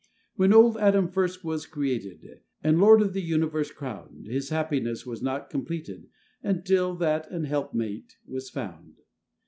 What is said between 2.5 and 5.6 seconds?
And lord of the universe crowned, His happiness was not